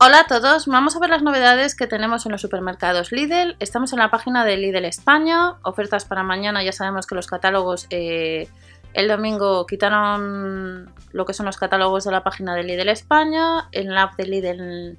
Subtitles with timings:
[0.00, 3.56] Hola a todos, vamos a ver las novedades que tenemos en los supermercados Lidl.
[3.58, 7.88] Estamos en la página de Lidl España, ofertas para mañana, ya sabemos que los catálogos
[7.90, 8.48] eh,
[8.94, 13.92] el domingo quitaron lo que son los catálogos de la página de Lidl España, en
[13.92, 14.98] la app de Lidl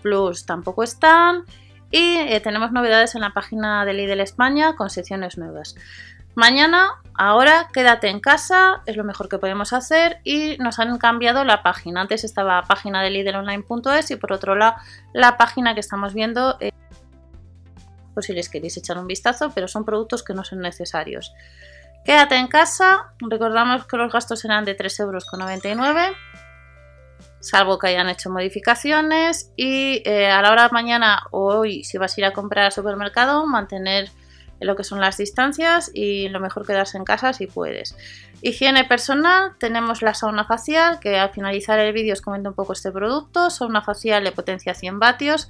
[0.00, 1.44] Plus tampoco están
[1.90, 5.74] y eh, tenemos novedades en la página de Lidl España con secciones nuevas.
[6.38, 11.42] Mañana, ahora quédate en casa, es lo mejor que podemos hacer y nos han cambiado
[11.42, 12.02] la página.
[12.02, 14.76] Antes estaba página de líderonline.es y por otro lado
[15.12, 16.70] la página que estamos viendo, eh,
[18.14, 21.34] por si les queréis echar un vistazo, pero son productos que no son necesarios.
[22.04, 26.16] Quédate en casa, recordamos que los gastos serán de 3,99 euros
[27.40, 31.98] salvo que hayan hecho modificaciones y eh, a la hora de mañana o hoy si
[31.98, 34.08] vas a ir a comprar al supermercado mantener
[34.60, 37.96] lo que son las distancias y lo mejor quedarse en casa si puedes.
[38.42, 42.72] Higiene personal, tenemos la sauna facial, que al finalizar el vídeo os comento un poco
[42.72, 45.48] este producto, sauna facial de potencia 100 vatios,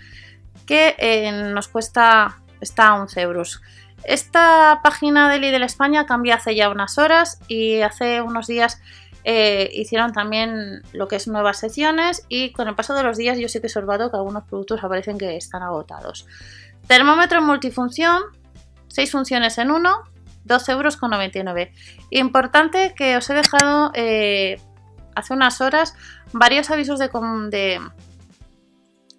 [0.67, 3.61] que eh, nos cuesta, está a 11 euros.
[4.05, 8.81] Esta página de Lidl España cambia hace ya unas horas y hace unos días
[9.25, 13.39] eh, hicieron también lo que es nuevas secciones y con el paso de los días
[13.39, 16.27] yo sí que he observado que algunos productos aparecen que están agotados.
[16.87, 18.23] Termómetro multifunción,
[18.89, 20.05] 6 funciones en uno,
[20.47, 21.69] 12,99 euros.
[22.11, 24.61] Importante que os he dejado eh,
[25.15, 25.95] hace unas horas
[26.33, 27.09] varios avisos de,
[27.51, 27.81] de,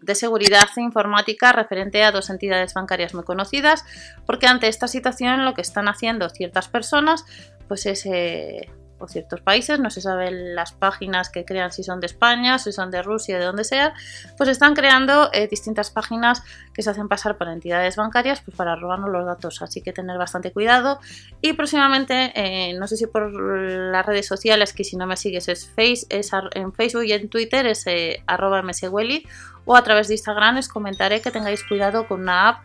[0.02, 3.86] de, seguridad informática referente a dos entidades bancarias muy conocidas,
[4.26, 7.26] porque ante esta situación lo que están haciendo ciertas personas
[7.68, 12.00] pues es eh, o ciertos países, no se saben las páginas que crean si son
[12.00, 13.94] de España, si son de Rusia, de donde sea,
[14.38, 18.76] pues están creando eh, distintas páginas que se hacen pasar por entidades bancarias pues para
[18.76, 21.00] robarnos los datos, así que tener bastante cuidado.
[21.42, 25.48] Y próximamente, eh, no sé si por las redes sociales, que si no me sigues
[25.48, 29.26] es, en Facebook y en Twitter es eh, arroba mswelly
[29.66, 32.64] o a través de Instagram os comentaré que tengáis cuidado con una app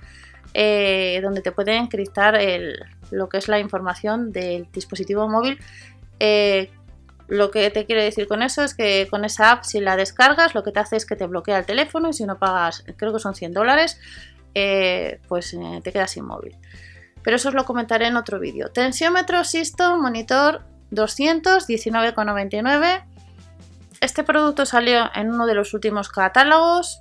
[0.54, 2.38] donde te puede encriptar
[3.10, 5.58] lo que es la información del dispositivo móvil
[6.20, 6.70] eh,
[7.28, 10.54] lo que te quiero decir con eso es que con esa app, si la descargas,
[10.54, 13.12] lo que te hace es que te bloquea el teléfono y si no pagas, creo
[13.12, 13.98] que son 100 dólares,
[14.54, 16.56] eh, pues eh, te quedas inmóvil.
[17.22, 18.70] Pero eso os lo comentaré en otro vídeo.
[18.70, 23.04] Tensiómetro Sisto Monitor 219,99.
[24.00, 27.00] Este producto salió en uno de los últimos catálogos.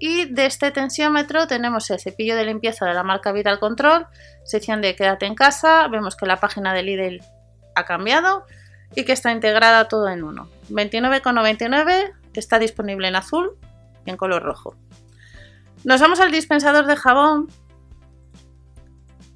[0.00, 4.06] Y de este tensiómetro tenemos el cepillo de limpieza de la marca Vital Control,
[4.44, 5.86] sección de quédate en casa.
[5.88, 7.20] Vemos que la página de Lidl
[7.80, 8.44] ha cambiado
[8.94, 10.48] y que está integrada todo en uno.
[10.70, 13.52] 29,99 está disponible en azul
[14.06, 14.76] y en color rojo.
[15.84, 17.48] Nos vamos al dispensador de jabón.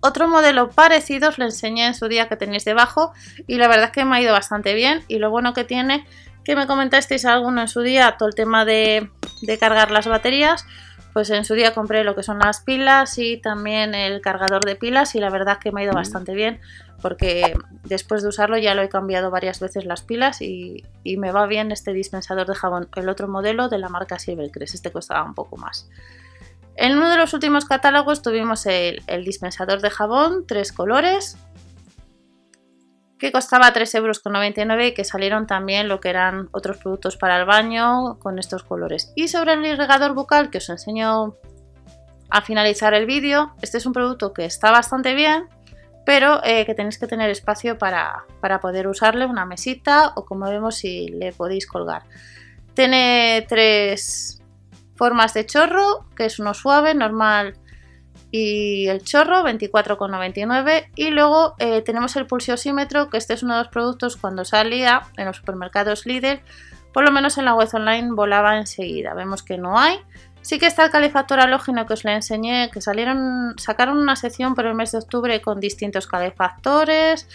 [0.01, 3.13] Otro modelo parecido os lo enseñé en su día que tenéis debajo
[3.47, 6.07] y la verdad es que me ha ido bastante bien y lo bueno que tiene
[6.45, 10.67] que me comentasteis alguno en su día todo el tema de, de cargar las baterías
[11.15, 14.75] pues en su día compré lo que son las pilas y también el cargador de
[14.75, 16.61] pilas y la verdad que me ha ido bastante bien
[17.01, 17.55] porque
[17.85, 21.71] después de usarlo ya lo he cambiado varias veces las pilas y, me va bien
[21.71, 22.89] este dispensador de jabón.
[22.97, 25.89] El otro modelo de la marca Silvercrest, este costaba un poco más.
[26.77, 31.37] En uno de los últimos catálogos tuvimos el, el dispensador de jabón, tres colores,
[33.25, 37.47] que costaba 3,99 euros y que salieron también lo que eran otros productos para el
[37.47, 39.15] baño con estos colores.
[39.17, 41.35] Y sobre el irrigador bucal que os enseño
[42.29, 45.49] a finalizar el vídeo, este es un producto que está bastante bien,
[46.05, 50.51] pero eh, que tenéis que tener espacio para, para poder usarle, una mesita o como
[50.51, 52.03] vemos si le podéis colgar.
[52.75, 54.43] Tiene tres
[54.97, 57.55] formas de chorro, que es uno suave, normal
[58.37, 63.61] y el chorro 24,99 y luego eh, tenemos el pulsiosímetro que este es uno de
[63.61, 66.41] los productos cuando salía en los supermercados Lidl
[66.93, 69.15] por lo menos en la web online volaba enseguida.
[69.15, 70.01] Vemos que no hay.
[70.43, 74.57] Sí que está el calefactor halógeno que os le enseñé que salieron sacaron una sección
[74.57, 77.29] por el mes de octubre con distintos calefactores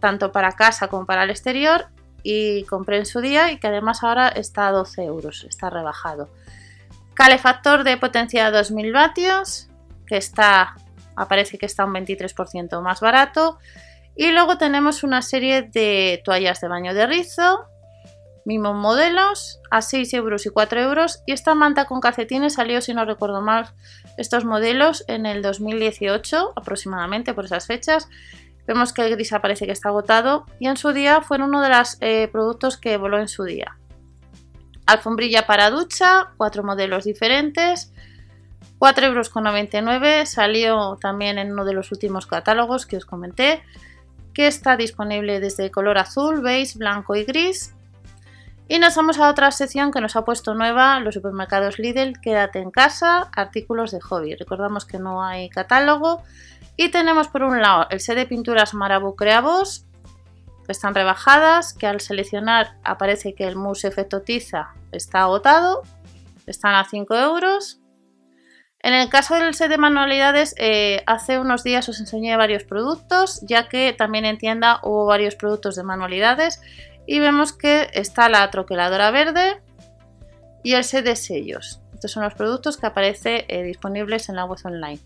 [0.00, 1.86] tanto para casa como para el exterior
[2.22, 6.28] y compré en su día y que además ahora está a 12 euros está rebajado.
[7.14, 9.70] Calefactor de potencia 2000 vatios
[10.06, 10.74] que está,
[11.16, 13.58] aparece que está un 23% más barato.
[14.14, 17.64] Y luego tenemos una serie de toallas de baño de rizo,
[18.44, 21.22] mismos modelos a 6 euros y 4 euros.
[21.26, 23.72] Y esta manta con calcetines salió si no recuerdo mal
[24.18, 28.08] estos modelos en el 2018 aproximadamente por esas fechas.
[28.66, 30.46] Vemos que el gris aparece que está agotado.
[30.58, 33.78] Y en su día fue uno de los eh, productos que voló en su día.
[34.86, 37.92] Alfombrilla para ducha cuatro modelos diferentes
[38.82, 43.62] 4,99 euros salió también en uno de los últimos catálogos que os comenté
[44.34, 47.74] que está disponible desde color azul, beige, blanco y gris
[48.66, 52.58] y nos vamos a otra sección que nos ha puesto nueva, los supermercados Lidl, quédate
[52.58, 54.34] en casa, artículos de hobby.
[54.34, 56.22] Recordamos que no hay catálogo.
[56.76, 59.84] Y tenemos por un lado el set de pinturas Marabu Creavos,
[60.64, 65.82] que están rebajadas, que al seleccionar aparece que el mousse efecto tiza está agotado,
[66.46, 67.81] están a 5 euros.
[68.82, 73.40] En el caso del set de manualidades, eh, hace unos días os enseñé varios productos,
[73.42, 76.60] ya que también en tienda hubo varios productos de manualidades
[77.06, 79.60] y vemos que está la troqueladora verde
[80.64, 81.80] y el set de sellos.
[81.94, 84.98] Estos son los productos que aparecen eh, disponibles en la web online.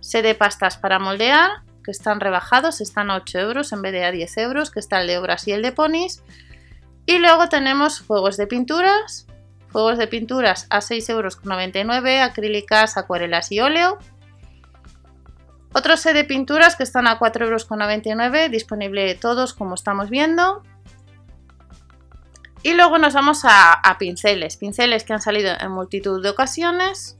[0.00, 4.04] Set de pastas para moldear, que están rebajados, están a 8 euros en vez de
[4.04, 6.22] a 10 euros, que está el de obras y el de ponis.
[7.06, 9.26] Y luego tenemos juegos de pinturas,
[9.72, 13.98] juegos de pinturas a 6,99 euros, acrílicas, acuarelas y óleo.
[15.74, 20.62] Otro set de pinturas que están a 4,99 euros, disponible todos como estamos viendo.
[22.62, 27.18] Y luego nos vamos a, pinceles, pinceles que han salido en multitud de ocasiones,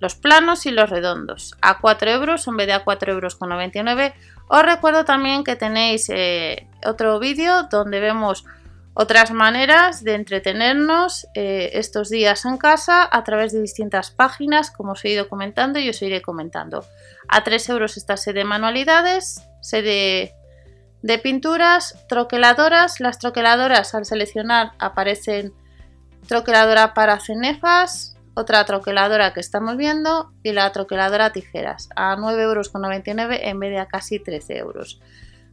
[0.00, 3.50] los planos y los redondos, a 4 euros en vez de a 4 euros con
[3.50, 4.14] 99.
[4.48, 8.44] Os recuerdo también que tenéis eh, otro vídeo donde vemos
[8.98, 14.92] otras maneras de entretenernos eh, estos días en casa a través de distintas páginas, como
[14.92, 16.82] os he ido comentando y os iré comentando.
[17.28, 20.34] A 3 euros esta sede de manualidades, sede
[21.02, 22.98] de pinturas, troqueladoras.
[22.98, 25.52] Las troqueladoras al seleccionar aparecen
[26.26, 33.40] troqueladora para cenefas, otra troqueladora que estamos viendo y la troqueladora tijeras a 9,99 euros
[33.42, 35.02] en vez de a casi 13 euros.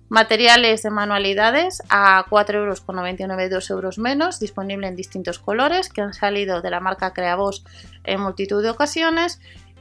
[0.09, 6.13] Materiales de manualidades a 4,99 euros, 2 euros menos, disponible en distintos colores que han
[6.13, 7.65] salido de la marca Creavos
[8.03, 9.39] en multitud de ocasiones.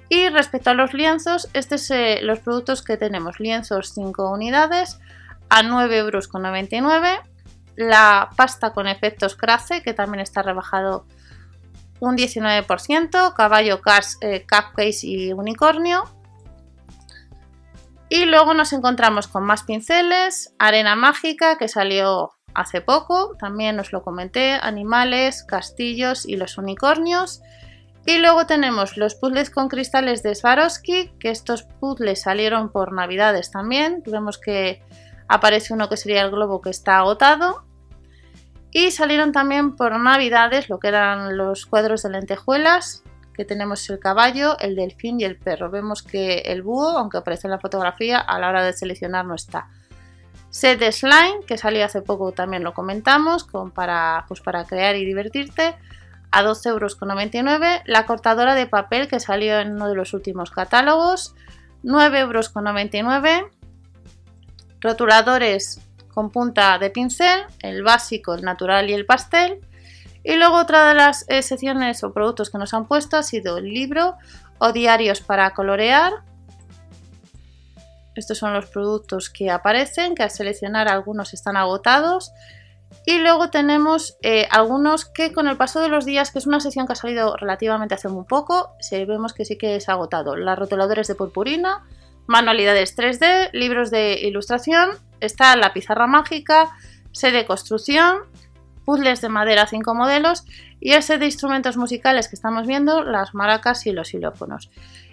[0.08, 4.98] Y respecto a los lienzos, estos son eh, los productos que tenemos: lienzos 5 unidades
[5.48, 6.28] a 9,99 euros.
[7.76, 11.06] La pasta con efectos Crace, que también está rebajado
[12.00, 13.32] un 19%.
[13.34, 14.44] Caballo Cars, eh,
[15.02, 16.04] y Unicornio.
[18.14, 20.54] Y luego nos encontramos con más pinceles.
[20.58, 23.34] Arena Mágica, que salió hace poco.
[23.38, 24.52] También os lo comenté.
[24.52, 27.40] Animales, castillos y los unicornios.
[28.04, 33.50] Y luego tenemos los puzzles con cristales de Swarovski, que estos puzzles salieron por navidades
[33.50, 34.02] también.
[34.04, 34.82] Vemos que
[35.26, 37.64] aparece uno que sería el globo que está agotado.
[38.72, 43.98] Y salieron también por navidades lo que eran los cuadros de lentejuelas, que tenemos el
[43.98, 45.70] caballo, el delfín y el perro.
[45.70, 49.34] Vemos que el búho, aunque aparece en la fotografía, a la hora de seleccionar no
[49.34, 49.68] está.
[50.50, 55.04] Set de slime, que salió hace poco también lo comentamos, para, pues para crear y
[55.04, 55.76] divertirte,
[56.30, 57.82] a 12,99 euros.
[57.86, 61.34] La cortadora de papel, que salió en uno de los últimos catálogos,
[61.84, 63.50] 9,99 euros
[64.82, 65.80] rotuladores
[66.12, 69.60] con punta de pincel, el básico, el natural y el pastel.
[70.24, 73.58] Y luego otra de las eh, secciones o productos que nos han puesto ha sido
[73.58, 74.16] el libro
[74.58, 76.12] o diarios para colorear.
[78.14, 82.32] Estos son los productos que aparecen, que al seleccionar algunos están agotados.
[83.04, 86.60] Y luego tenemos eh, algunos que con el paso de los días, que es una
[86.60, 90.36] sección que ha salido relativamente hace muy poco, vemos que sí que es agotado.
[90.36, 91.84] Las rotuladores de purpurina,
[92.26, 96.70] manualidades 3D, libros de ilustración, está la pizarra mágica,
[97.12, 98.18] set de construcción,
[98.84, 100.44] puzzles de madera 5 modelos
[100.80, 104.70] y el set de instrumentos musicales que estamos viendo, las maracas y los xilófonos.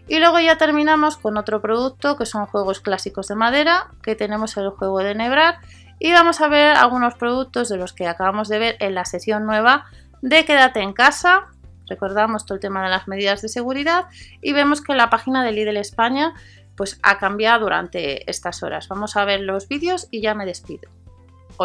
[0.07, 4.57] Y luego ya terminamos con otro producto que son juegos clásicos de madera, que tenemos
[4.57, 5.59] el juego de nebrar
[5.99, 9.45] y vamos a ver algunos productos de los que acabamos de ver en la sesión
[9.45, 9.85] nueva
[10.21, 11.47] de Quédate en casa.
[11.88, 14.05] Recordamos todo el tema de las medidas de seguridad
[14.41, 16.33] y vemos que la página de Lidl España
[16.75, 18.88] pues ha cambiado durante estas horas.
[18.88, 20.89] Vamos a ver los vídeos y ya me despido.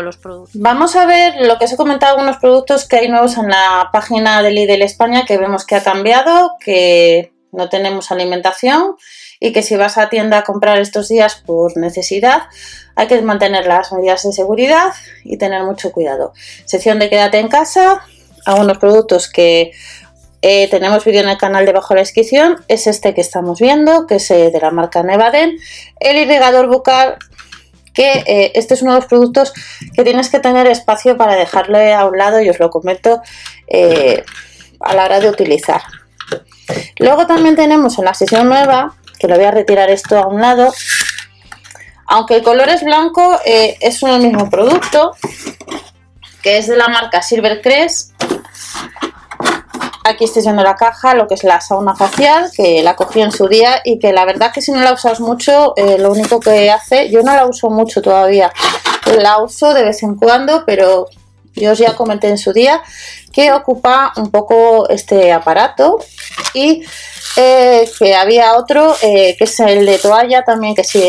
[0.02, 0.60] Los productos.
[0.60, 3.90] Vamos a ver lo que os he comentado, algunos productos que hay nuevos en la
[3.92, 8.96] página de Lidl España que vemos que ha cambiado, que no tenemos alimentación
[9.38, 12.42] y que si vas a tienda a comprar estos días por necesidad
[12.96, 14.92] hay que mantener las medidas de seguridad
[15.24, 16.32] y tener mucho cuidado.
[16.64, 18.02] Sección de quédate en casa,
[18.44, 19.72] algunos productos que
[20.42, 24.06] eh, tenemos vídeo en el canal debajo de la descripción, es este que estamos viendo,
[24.06, 25.56] que es eh, de la marca Nevaden,
[26.00, 27.16] el irrigador bucal
[27.94, 29.52] que eh, este es uno de los productos
[29.94, 33.22] que tienes que tener espacio para dejarle a un lado y os lo comento
[33.68, 34.24] eh,
[34.80, 35.82] a la hora de utilizar.
[36.98, 40.40] Luego también tenemos en la sesión nueva, que lo voy a retirar esto a un
[40.40, 40.72] lado,
[42.06, 45.16] aunque el color es blanco, eh, es un mismo producto,
[46.42, 48.12] que es de la marca Silvercrest.
[50.06, 53.32] Aquí estáis viendo la caja, lo que es la sauna facial, que la cogí en
[53.32, 56.40] su día y que la verdad que si no la usas mucho, eh, lo único
[56.40, 58.52] que hace, yo no la uso mucho todavía,
[59.18, 61.06] la uso de vez en cuando, pero
[61.54, 62.82] yo os ya comenté en su día
[63.32, 65.98] que ocupa un poco este aparato
[66.52, 66.84] y
[67.36, 71.02] eh, que había otro eh, que es el de toalla también que sí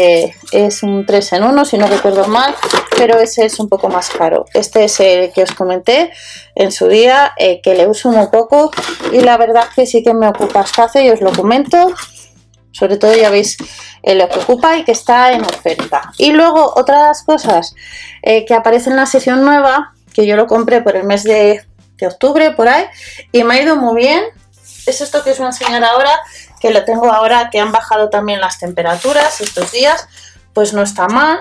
[0.51, 2.55] es un 3 en 1 si no recuerdo mal
[2.97, 4.45] pero ese es un poco más caro.
[4.53, 6.11] Este es el que os comenté
[6.55, 8.71] en su día eh, que le uso un poco
[9.11, 11.93] y la verdad que sí que me ocupa espacio y os lo comento.
[12.71, 13.57] Sobre todo ya veis
[14.03, 16.11] lo que ocupa y que está en oferta.
[16.17, 17.75] Y luego otras cosas
[18.21, 21.61] que aparecen en la sesión nueva que yo lo compré por el mes de
[22.01, 22.85] octubre por ahí
[23.31, 24.23] y me ha ido muy bien
[24.85, 26.19] es esto que os voy a enseñar ahora,
[26.59, 30.07] que lo tengo ahora que han bajado también las temperaturas estos días,
[30.53, 31.39] pues no está mal.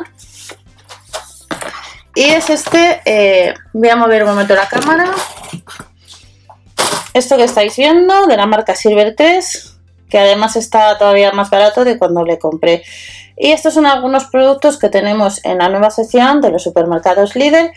[2.14, 5.10] Y es este, eh, voy a mover un momento la cámara.
[7.12, 9.76] Esto que estáis viendo, de la marca Silver 3,
[10.08, 12.84] que además está todavía más barato de cuando le compré.
[13.36, 17.72] Y estos son algunos productos que tenemos en la nueva sección de los supermercados Lidl,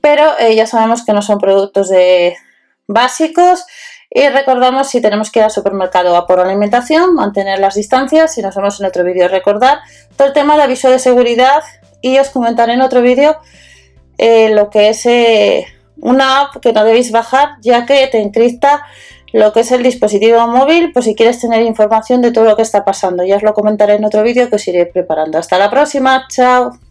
[0.00, 2.36] pero eh, ya sabemos que no son productos de
[2.88, 3.64] básicos
[4.12, 8.34] y recordamos si tenemos que ir al supermercado a por alimentación, mantener las distancias.
[8.34, 9.78] Si nos vemos en otro vídeo, recordar
[10.16, 11.62] todo el tema de aviso de seguridad.
[12.02, 13.36] Y os comentaré en otro vídeo
[14.18, 15.64] eh, lo que es eh,
[16.00, 18.82] una app que no debéis bajar, ya que te encripta
[19.32, 22.62] lo que es el dispositivo móvil, pues si quieres tener información de todo lo que
[22.62, 23.22] está pasando.
[23.22, 25.38] Ya os lo comentaré en otro vídeo que os iré preparando.
[25.38, 26.89] Hasta la próxima, chao.